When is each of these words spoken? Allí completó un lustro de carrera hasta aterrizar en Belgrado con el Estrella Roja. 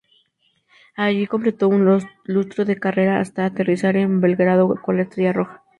Allí 0.95 1.27
completó 1.27 1.67
un 1.67 2.01
lustro 2.23 2.65
de 2.65 2.79
carrera 2.79 3.19
hasta 3.19 3.45
aterrizar 3.45 3.97
en 3.97 4.19
Belgrado 4.19 4.75
con 4.81 4.95
el 4.95 5.01
Estrella 5.01 5.31
Roja. 5.31 5.63